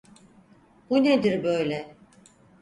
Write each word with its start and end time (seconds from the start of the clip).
Bu 0.89 1.03
nedir 1.03 1.43
böyle? 1.43 1.95